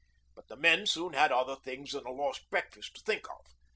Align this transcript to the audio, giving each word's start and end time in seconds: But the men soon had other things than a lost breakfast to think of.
But 0.35 0.47
the 0.47 0.55
men 0.55 0.87
soon 0.87 1.13
had 1.13 1.31
other 1.31 1.55
things 1.55 1.91
than 1.91 2.07
a 2.07 2.11
lost 2.11 2.49
breakfast 2.49 2.95
to 2.95 3.03
think 3.03 3.29
of. 3.29 3.45